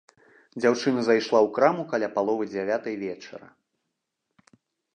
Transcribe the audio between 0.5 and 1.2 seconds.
Дзяўчына